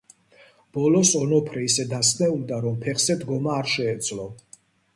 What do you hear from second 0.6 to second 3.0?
ბოლოს ონოფრე ისე დასნეულდა, რომ